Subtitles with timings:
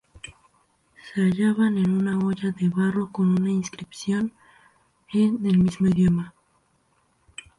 [1.03, 4.33] Se hallaban en una olla de barro con una inscripción
[5.13, 6.33] en el mismo idioma.